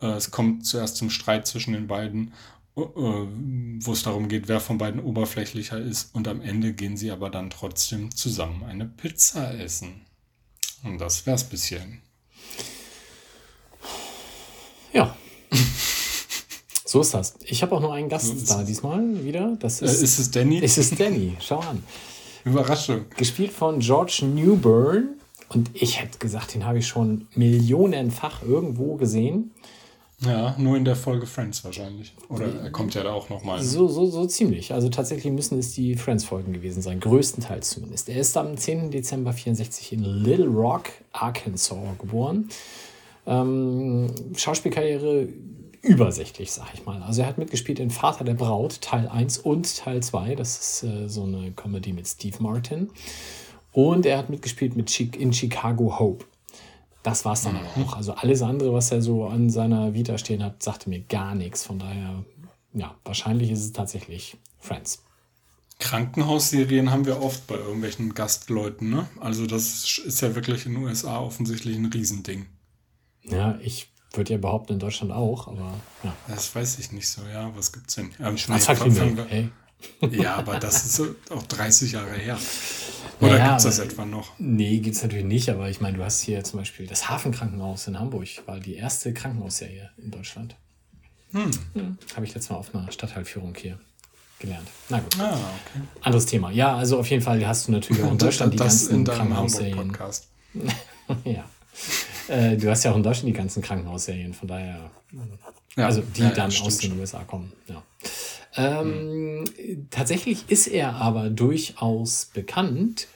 [0.03, 2.33] Äh, es kommt zuerst zum Streit zwischen den beiden,
[2.77, 6.17] äh, wo es darum geht, wer von beiden oberflächlicher ist.
[6.17, 10.01] Und am Ende gehen sie aber dann trotzdem zusammen eine Pizza essen.
[10.83, 12.03] Und das wär's bisschen.
[14.93, 15.17] Ja.
[16.85, 17.37] so ist das.
[17.45, 19.57] Ich habe auch noch einen Gast da diesmal wieder.
[19.61, 20.61] Das ist, Äh, ist es Danny?
[20.61, 21.37] es ist Danny.
[21.39, 21.85] Schau an.
[22.47, 23.07] Überraschung.
[23.17, 25.19] Gespielt von George Newburn.
[25.49, 29.51] Und ich hätte gesagt, den habe ich schon millionenfach irgendwo gesehen.
[30.21, 32.15] Ja, nur in der Folge Friends wahrscheinlich.
[32.29, 33.63] Oder er kommt ja da auch nochmal.
[33.63, 34.73] So, so, so ziemlich.
[34.73, 38.09] Also tatsächlich müssen es die Friends-Folgen gewesen sein, größtenteils zumindest.
[38.09, 38.91] Er ist am 10.
[38.91, 42.49] Dezember 64 in Little Rock, Arkansas geboren.
[43.27, 45.29] Ähm, Schauspielkarriere
[45.87, 47.03] übersichtlich, sag ich mal.
[47.03, 50.35] Also er hat mitgespielt in Vater der Braut, Teil 1 und Teil 2.
[50.35, 52.91] Das ist äh, so eine Comedy mit Steve Martin.
[53.73, 56.25] Und er hat mitgespielt mit Chi in Chicago Hope.
[57.03, 57.97] Das war es dann aber auch.
[57.97, 61.65] Also alles andere, was er so an seiner Vita stehen hat, sagte mir gar nichts.
[61.65, 62.25] Von daher,
[62.73, 65.05] ja, wahrscheinlich ist es tatsächlich Friends.
[65.79, 69.07] Krankenhausserien haben wir oft bei irgendwelchen Gastleuten, ne?
[69.21, 72.47] Also das ist ja wirklich in den USA offensichtlich ein Riesending.
[73.23, 76.15] Ja, ich Wird ja behaupten in Deutschland auch, aber ja.
[76.29, 77.51] Das weiß ich nicht so, ja.
[77.57, 78.11] Was gibt's denn?
[78.21, 79.49] Ähm, Schwarzer nee, Krimi, wir- hey.
[80.11, 82.39] Ja, aber das ist auch 30 Jahre her.
[83.21, 84.33] Oder Naja, gibt's das aber- etwa noch?
[84.39, 87.99] Nee, gibt's natürlich nicht, aber ich meine, du hast hier zum Beispiel das Hafenkrankenhaus in
[87.99, 90.57] Hamburg, war die erste Krankenhausserie in Deutschland.
[91.33, 91.51] Hm.
[92.15, 93.79] Habe ich letztes Mal auf einer Stadtteilführung hier
[94.39, 94.69] gelernt.
[94.89, 95.81] Na gut, Ah, okay.
[96.03, 96.51] anderes Thema.
[96.51, 99.05] Ja, also auf jeden Fall hast du natürlich auch in Deutschland die das ganzen in
[99.05, 99.97] deinem Krankenhausserien.
[101.25, 101.45] Ja.
[102.29, 104.91] Äh, du hast ja auch in Deutschland die ganzen Krankenhausserien, von daher.
[105.77, 106.99] Ja, also die ja, ja, dann stimmt aus den.
[106.99, 107.53] USA kommen.
[107.69, 107.85] Ja.
[108.57, 109.45] Ähm,
[109.91, 113.07] Tatsächlich ist er aber durchaus bekannt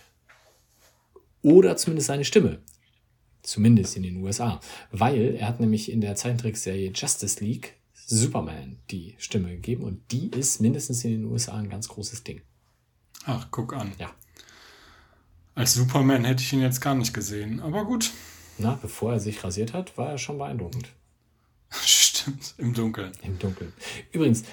[1.42, 2.60] oder zumindest seine Stimme.
[3.42, 4.60] Zumindest in den USA.
[4.92, 10.28] Weil er hat nämlich in der Zeichentrickserie Justice League Superman die Stimme gegeben und die
[10.28, 12.42] ist mindestens in den USA ein ganz großes Ding.
[13.24, 13.92] Ach, guck an.
[13.98, 14.10] Ja.
[15.54, 17.60] Als Superman hätte ich ihn jetzt gar nicht gesehen.
[17.60, 18.10] Aber gut.
[18.60, 20.88] Na, bevor er sich rasiert hat, war er schon beeindruckend.
[21.70, 23.12] Stimmt, im Dunkeln.
[23.22, 23.72] Im Dunkeln.
[24.12, 24.44] Übrigens,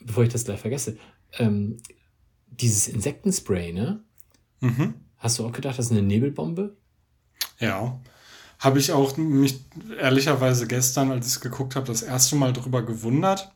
[0.00, 0.96] bevor ich das gleich vergesse,
[1.38, 1.76] ähm,
[2.46, 4.02] dieses Insektenspray, ne?
[4.60, 4.94] Mhm.
[5.18, 6.76] Hast du auch gedacht, das ist eine Nebelbombe?
[7.58, 8.00] Ja.
[8.58, 9.60] Habe ich auch mich
[9.98, 13.52] ehrlicherweise gestern, als ich es geguckt habe, das erste Mal drüber gewundert.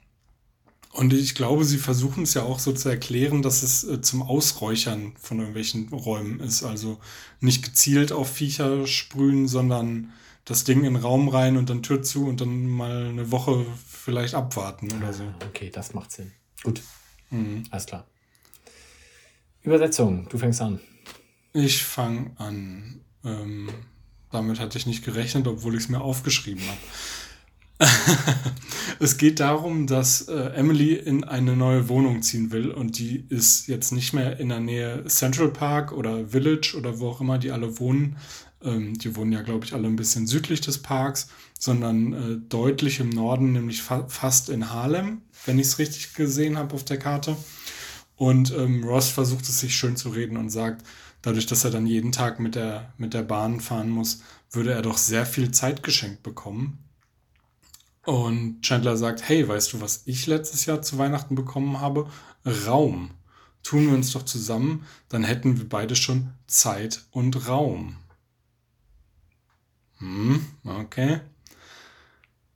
[0.94, 4.22] Und ich glaube, sie versuchen es ja auch so zu erklären, dass es äh, zum
[4.22, 6.62] Ausräuchern von irgendwelchen Räumen ist.
[6.62, 7.00] Also
[7.40, 10.12] nicht gezielt auf Viecher sprühen, sondern
[10.44, 13.66] das Ding in den Raum rein und dann Tür zu und dann mal eine Woche
[13.88, 15.24] vielleicht abwarten oder so.
[15.24, 16.30] Ah, Okay, das macht Sinn.
[16.62, 16.80] Gut,
[17.30, 17.64] Mhm.
[17.70, 18.06] alles klar.
[19.62, 20.78] Übersetzung, du fängst an.
[21.52, 23.00] Ich fange an.
[23.24, 23.68] Ähm,
[24.30, 26.78] damit hatte ich nicht gerechnet, obwohl ich es mir aufgeschrieben habe.
[29.00, 33.68] es geht darum, dass äh, Emily in eine neue Wohnung ziehen will und die ist
[33.68, 37.50] jetzt nicht mehr in der Nähe Central Park oder Village oder wo auch immer die
[37.50, 38.16] alle wohnen.
[38.62, 43.00] Ähm, die wohnen ja, glaube ich, alle ein bisschen südlich des Parks, sondern äh, deutlich
[43.00, 46.98] im Norden, nämlich fa fast in Harlem, wenn ich es richtig gesehen habe auf der
[46.98, 47.36] Karte.
[48.16, 50.86] Und ähm, Ross versucht es sich schön zu reden und sagt,
[51.22, 54.82] dadurch, dass er dann jeden Tag mit der, mit der Bahn fahren muss, würde er
[54.82, 56.83] doch sehr viel Zeit geschenkt bekommen.
[58.04, 62.08] Und Chandler sagt, hey, weißt du, was ich letztes Jahr zu Weihnachten bekommen habe?
[62.66, 63.10] Raum.
[63.62, 67.96] Tun wir uns doch zusammen, dann hätten wir beide schon Zeit und Raum.
[69.98, 71.20] Hm, okay.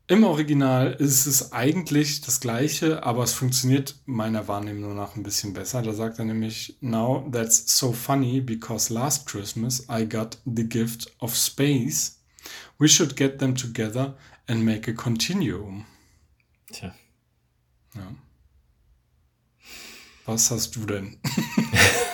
[0.06, 5.52] Im Original ist es eigentlich das gleiche, aber es funktioniert meiner Wahrnehmung nach ein bisschen
[5.52, 5.82] besser.
[5.82, 11.12] Da sagt er nämlich, Now that's so funny because last Christmas I got the gift
[11.18, 12.20] of space.
[12.78, 14.16] We should get them together
[14.48, 15.84] and make a continuum.
[16.72, 16.92] Tja,
[17.94, 18.12] Ja.
[20.26, 21.16] Was hast du denn?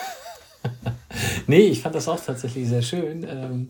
[1.49, 3.25] nee, ich fand das auch tatsächlich sehr schön.
[3.29, 3.69] Ähm,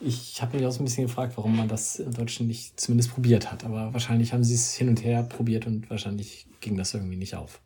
[0.00, 3.10] ich habe mich auch so ein bisschen gefragt, warum man das im Deutschen nicht zumindest
[3.12, 3.64] probiert hat.
[3.64, 7.34] Aber wahrscheinlich haben sie es hin und her probiert und wahrscheinlich ging das irgendwie nicht
[7.34, 7.60] auf.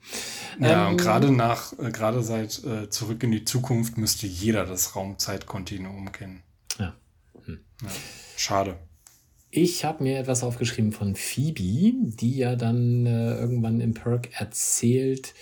[0.61, 4.65] Ja, Ähm, und gerade nach, äh, gerade seit äh, Zurück in die Zukunft müsste jeder
[4.65, 6.43] das Raumzeitkontinuum kennen.
[6.79, 6.95] Ja.
[7.47, 7.55] Ja.
[8.37, 8.79] Schade.
[9.55, 15.35] Ich habe mir etwas aufgeschrieben von Phoebe, die ja dann äh, irgendwann im Perk erzählt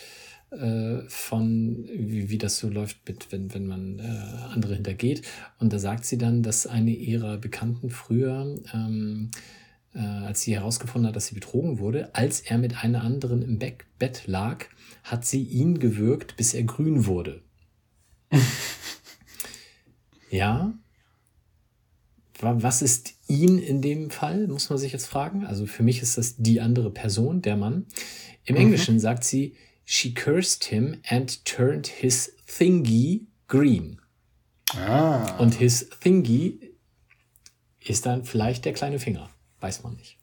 [0.51, 5.23] äh, von, wie, wie das so läuft, mit, wenn, wenn man äh, andere hintergeht.
[5.61, 9.31] Und da sagt sie dann, dass eine ihrer Bekannten früher, ähm,
[9.95, 13.61] äh, als sie herausgefunden hat, dass sie betrogen wurde, als er mit einer anderen im
[13.61, 14.65] Beck Bett lag,
[15.05, 17.43] hat sie ihn gewürgt, bis er grün wurde.
[20.33, 20.75] ja,
[22.43, 25.45] Was ist ihn in dem Fall, muss man sich jetzt fragen.
[25.45, 27.87] Also für mich ist das die andere Person, der Mann.
[28.45, 34.01] Im Englischen sagt sie, she cursed him and turned his thingy green.
[34.75, 36.61] Ah, Und his thingy
[37.85, 39.29] ist dann vielleicht der kleine Finger.
[39.61, 40.17] Weiß man nicht.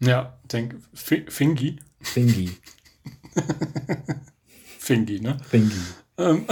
[0.00, 1.76] ja, denk, Fi- Fingi,
[2.12, 2.50] Thingy,
[4.78, 5.36] Fingi, ne?
[5.50, 5.72] thingy.
[6.18, 6.44] Ähm,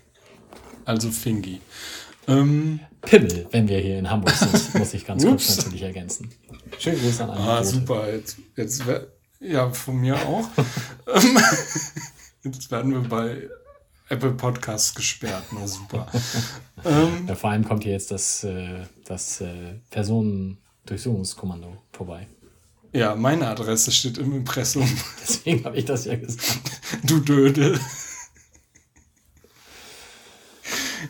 [0.84, 1.60] also Fingi.
[2.28, 6.30] Ähm, Pimmel, wenn wir hier in Hamburg sind, muss ich ganz kurz natürlich ergänzen.
[6.78, 7.40] Schönen Gruß an alle.
[7.40, 7.68] ah, Quote.
[7.68, 8.12] super.
[8.12, 9.06] Jetzt, jetzt wär,
[9.40, 10.48] ja, von mir auch.
[12.42, 13.48] Jetzt werden wir bei
[14.08, 15.42] Apple Podcasts gesperrt.
[15.50, 16.06] Na super.
[16.84, 22.28] ähm, Ja, vor allem kommt hier jetzt das, äh, das äh, Personendurchsuchungskommando vorbei.
[22.92, 24.88] ja, meine Adresse steht im Impressum.
[25.20, 26.62] Deswegen habe ich das ja gesagt.
[27.02, 27.80] Du Dödel.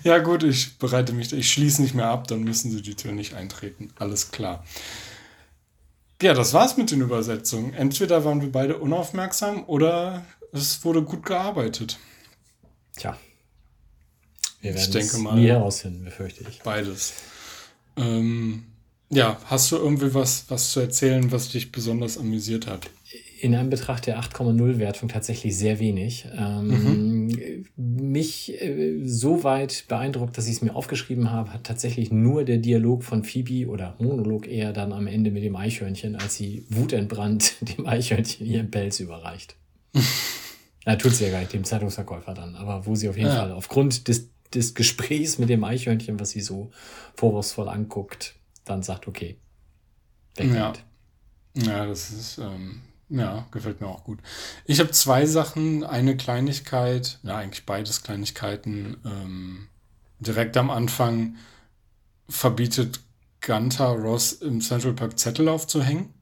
[0.05, 3.13] Ja gut, ich bereite mich, ich schließe nicht mehr ab, dann müssen sie die Tür
[3.13, 3.91] nicht eintreten.
[3.99, 4.65] Alles klar.
[6.23, 7.75] Ja, das war's mit den Übersetzungen.
[7.75, 11.99] Entweder waren wir beide unaufmerksam oder es wurde gut gearbeitet.
[12.97, 13.17] Tja.
[14.63, 16.63] Wir Ich werden denke es mal- nie herausfinden, befürchte ich.
[16.63, 17.13] Beides.
[17.97, 18.65] Ähm,
[19.11, 22.89] Ja, hast du irgendwie was, was zu erzählen, was dich besonders amüsiert hat?
[23.43, 26.27] in Anbetracht der 8,0 Wertung tatsächlich sehr wenig.
[26.37, 27.06] Ähm, mhm.
[28.01, 32.59] Mich äh, so weit beeindruckt, dass ich es mir aufgeschrieben habe, hat tatsächlich nur der
[32.59, 37.57] Dialog von Phoebe oder Monolog eher dann am Ende mit dem Eichhörnchen, als sie wutentbrannt
[37.77, 39.57] dem Eichhörnchen ihren Pelz überreicht.
[40.85, 43.37] Na, tut sie ja gar nicht, dem Zeitungsverkäufer dann, aber wo sie auf jeden ja.
[43.37, 46.71] Fall aufgrund des, des Gesprächs mit dem Eichhörnchen, was sie so
[47.17, 49.37] vorwurfsvoll anguckt, dann sagt, okay,
[50.37, 50.73] weg ja.
[51.57, 54.19] Ja, das ist, ähm, ja, gefällt mir auch gut.
[54.65, 55.85] Ich habe zwei Sachen.
[55.85, 58.97] Eine Kleinigkeit, ja, eigentlich beides Kleinigkeiten.
[59.05, 59.69] Ähm,
[60.19, 61.37] direkt am Anfang
[62.29, 63.01] verbietet
[63.41, 66.13] Gunther Ross im Central Park Zettel aufzuhängen,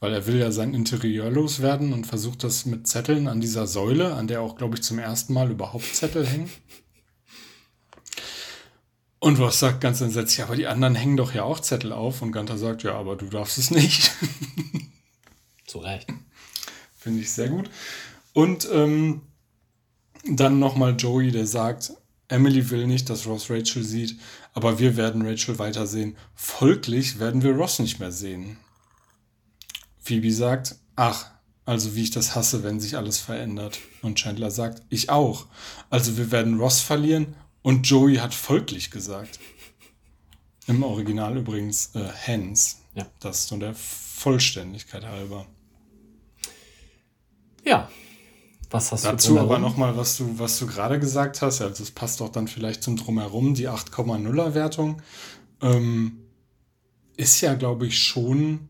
[0.00, 4.14] weil er will ja sein Interieur loswerden und versucht das mit Zetteln an dieser Säule,
[4.14, 6.50] an der auch, glaube ich, zum ersten Mal überhaupt Zettel hängen.
[9.20, 12.20] Und Ross sagt ganz entsetzt, aber die anderen hängen doch ja auch Zettel auf.
[12.20, 14.12] Und Gunther sagt, ja, aber du darfst es nicht.
[15.66, 16.12] Zu Recht.
[17.04, 17.68] Finde ich sehr gut.
[18.32, 19.20] Und ähm,
[20.26, 21.92] dann nochmal Joey, der sagt,
[22.28, 24.18] Emily will nicht, dass Ross Rachel sieht,
[24.54, 26.16] aber wir werden Rachel weitersehen.
[26.34, 28.56] Folglich werden wir Ross nicht mehr sehen.
[29.98, 31.30] Phoebe sagt, ach,
[31.66, 33.80] also wie ich das hasse, wenn sich alles verändert.
[34.00, 35.44] Und Chandler sagt, ich auch.
[35.90, 39.38] Also wir werden Ross verlieren und Joey hat folglich gesagt.
[40.66, 42.78] Im Original übrigens äh, Hens.
[42.94, 43.06] Ja.
[43.20, 45.46] Das ist nur der Vollständigkeit halber.
[47.64, 47.88] Ja.
[48.70, 51.82] Was hast Dazu du Dazu aber nochmal, was du, was du gerade gesagt hast, also
[51.82, 55.00] es passt auch dann vielleicht zum Drumherum, die 8,0er Wertung
[55.62, 56.18] ähm,
[57.16, 58.68] ist ja, glaube ich, schon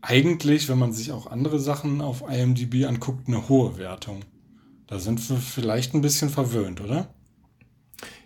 [0.00, 4.24] eigentlich, wenn man sich auch andere Sachen auf IMDb anguckt, eine hohe Wertung.
[4.88, 7.14] Da sind wir vielleicht ein bisschen verwöhnt, oder?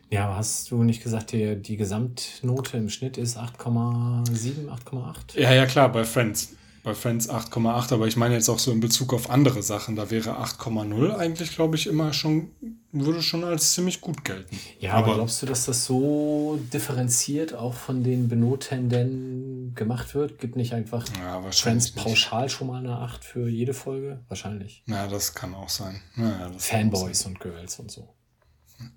[0.08, 5.38] Ja, aber hast du nicht gesagt, die, die Gesamtnote im Schnitt ist 8,7, 8,8?
[5.38, 6.56] Ja, ja, klar, bei Friends
[6.86, 9.96] bei Friends 8,8, aber ich meine jetzt auch so in Bezug auf andere Sachen.
[9.96, 12.52] Da wäre 8,0 eigentlich, glaube ich, immer schon,
[12.92, 14.56] würde schon als ziemlich gut gelten.
[14.78, 20.38] Ja, aber, aber glaubst du, dass das so differenziert auch von den Benotenden gemacht wird?
[20.38, 22.52] Gibt nicht einfach ja, Friends pauschal nicht.
[22.52, 24.20] schon mal eine 8 für jede Folge?
[24.28, 24.84] Wahrscheinlich.
[24.86, 26.00] Ja, das kann auch sein.
[26.16, 27.32] Ja, Fanboys sein.
[27.32, 28.14] und Girls und so.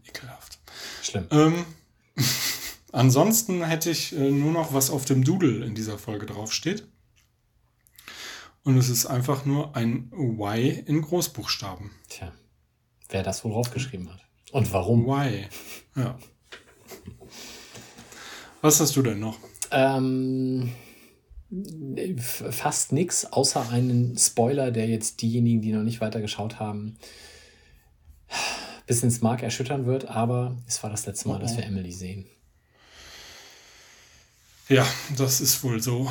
[0.07, 0.59] Ekelhaft.
[1.01, 1.25] Schlimm.
[1.31, 1.65] Ähm,
[2.91, 6.87] ansonsten hätte ich äh, nur noch was auf dem Doodle in dieser Folge draufsteht.
[8.64, 11.91] Und es ist einfach nur ein Y in Großbuchstaben.
[12.10, 12.32] Tja,
[13.10, 14.26] wer das wohl draufgeschrieben hat.
[14.51, 15.07] Und warum?
[15.07, 15.47] Y.
[15.95, 16.18] Ja.
[18.62, 19.38] Was hast du denn noch?
[19.72, 20.72] Ähm,
[22.18, 26.97] fast nichts, außer einen Spoiler, der jetzt diejenigen, die noch nicht weitergeschaut haben,
[28.86, 30.10] bis ins Mark erschüttern wird.
[30.10, 31.39] Aber es war das letzte Mal, oh.
[31.39, 32.26] dass wir Emily sehen.
[34.68, 34.86] Ja,
[35.18, 36.10] das ist wohl so.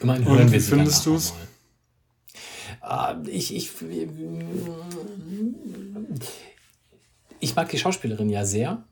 [0.00, 1.32] Immerhin hören Und wir wie findest du es?
[3.26, 3.70] Ich, ich,
[7.40, 8.84] ich mag die Schauspielerin ja sehr.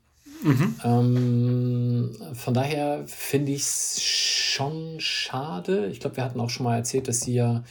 [0.43, 0.75] Mhm.
[0.83, 5.87] Ähm, von daher finde ich es schon schade.
[5.87, 7.63] Ich glaube, wir hatten auch schon mal erzählt, dass sie ja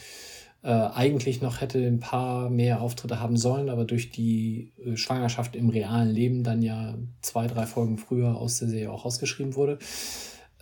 [0.63, 5.55] äh, eigentlich noch hätte ein paar mehr Auftritte haben sollen, aber durch die äh, Schwangerschaft
[5.55, 9.77] im realen Leben dann ja zwei, drei Folgen früher aus der Serie auch ausgeschrieben wurde.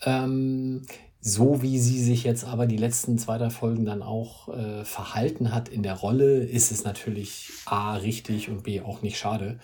[0.06, 0.82] Ähm,
[1.26, 5.54] so wie sie sich jetzt aber die letzten zwei, drei Folgen dann auch äh, verhalten
[5.54, 9.58] hat in der Rolle, ist es natürlich A richtig und B auch nicht schade.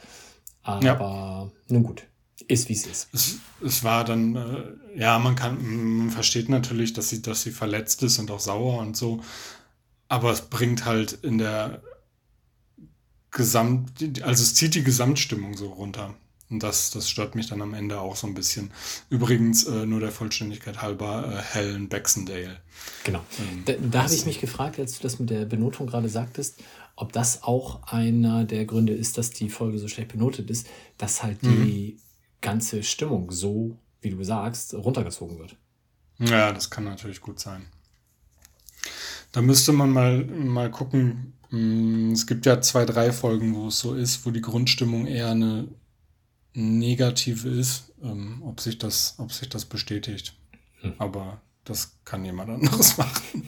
[0.64, 1.51] Aber ja.
[1.68, 2.03] nun gut,
[2.47, 3.39] ist wie es ist.
[3.62, 8.03] Es, war dann, äh, ja, man kann, man versteht natürlich, dass sie, dass sie verletzt
[8.03, 9.20] ist und auch sauer und so.
[10.07, 11.82] Aber es bringt halt in der
[13.32, 16.16] Gesamt, also es zieht die Gesamtstimmung so runter.
[16.50, 18.72] Und das, das stört mich dann am Ende auch so ein bisschen.
[19.10, 22.58] Übrigens, äh, nur der Vollständigkeit halber, äh, Helen Baxendale.
[23.04, 23.24] Genau.
[23.39, 26.60] Ähm, da, da habe ich mich gefragt, als du das mit der Benotung gerade sagtest,
[26.95, 31.22] ob das auch einer der Gründe ist, dass die Folge so schlecht benotet ist, dass
[31.24, 31.66] halt mhm.
[31.66, 31.97] die
[32.41, 35.56] ganze Stimmung so, wie du sagst, runtergezogen wird.
[36.18, 37.68] Ja, das kann natürlich gut sein.
[39.32, 41.34] Da müsste man mal, mal gucken.
[41.50, 45.30] Hm, es gibt ja zwei, drei Folgen, wo es so ist, wo die Grundstimmung eher
[45.30, 45.68] eine
[46.60, 50.34] negative ist, ähm, ob, sich das, ob sich das bestätigt.
[50.82, 50.93] Hm.
[50.97, 53.47] Aber das kann jemand anderes machen.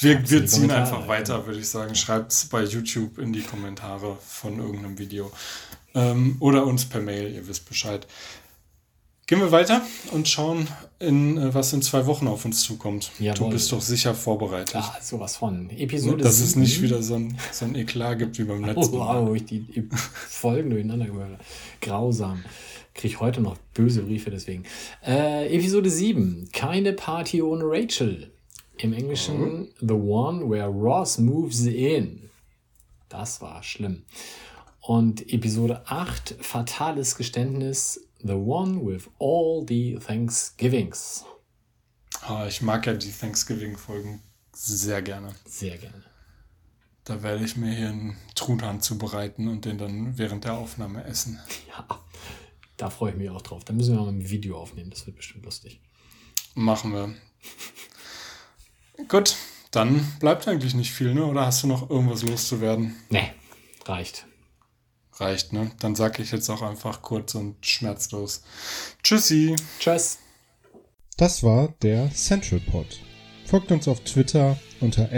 [0.00, 1.94] Wir, wir ziehen einfach weiter, würde ich sagen.
[1.94, 5.32] Schreibt es bei YouTube in die Kommentare von irgendeinem Video.
[5.94, 8.06] Ähm, oder uns per Mail, ihr wisst Bescheid.
[9.28, 10.66] Gehen wir weiter und schauen,
[10.98, 13.10] in, äh, was in zwei Wochen auf uns zukommt.
[13.18, 13.48] Jawohl.
[13.48, 14.72] Du bist doch sicher vorbereitet.
[14.72, 15.68] Ja, sowas von.
[15.68, 16.48] Episode Dass 7.
[16.48, 19.26] es nicht wieder so ein, so ein Eklat gibt wie beim letzten Mal.
[19.26, 21.40] Wow, ich die Folgen durcheinander gehört
[21.82, 22.42] Grausam.
[22.94, 24.64] kriege heute noch böse Briefe deswegen.
[25.06, 26.48] Äh, Episode 7.
[26.54, 28.32] Keine Party ohne Rachel.
[28.78, 32.30] Im Englischen The One Where Ross Moves In.
[33.10, 34.04] Das war schlimm.
[34.80, 36.36] Und Episode 8.
[36.40, 38.07] Fatales Geständnis.
[38.20, 41.24] The One with All the Thanksgivings.
[42.22, 45.34] Ah, ich mag ja die Thanksgiving-Folgen sehr gerne.
[45.44, 46.02] Sehr gerne.
[47.04, 51.38] Da werde ich mir hier einen Truthahn zubereiten und den dann während der Aufnahme essen.
[51.68, 51.86] Ja,
[52.76, 53.64] da freue ich mich auch drauf.
[53.64, 54.90] Da müssen wir mal ein Video aufnehmen.
[54.90, 55.80] Das wird bestimmt lustig.
[56.54, 57.14] Machen wir.
[59.06, 59.36] Gut,
[59.70, 61.24] dann bleibt eigentlich nicht viel, ne?
[61.24, 62.96] Oder hast du noch irgendwas loszuwerden?
[63.10, 63.32] Nee,
[63.84, 64.26] reicht.
[65.20, 65.70] Reicht, ne?
[65.80, 68.42] Dann sage ich jetzt auch einfach kurz und schmerzlos.
[69.02, 69.56] Tschüssi.
[69.80, 70.18] Tschüss.
[71.16, 73.00] Das war der Central Pod.
[73.44, 75.08] Folgt uns auf Twitter unter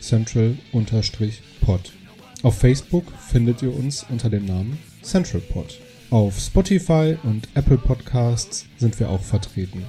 [0.00, 1.92] central-pod.
[2.42, 5.78] Auf Facebook findet ihr uns unter dem Namen Central Pod.
[6.10, 9.84] Auf Spotify und Apple Podcasts sind wir auch vertreten.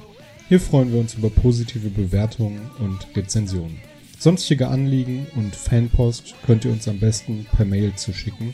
[0.50, 3.80] Hier freuen wir uns über positive Bewertungen und Rezensionen.
[4.20, 8.54] Sonstige Anliegen und Fanpost könnt ihr uns am besten per Mail zuschicken.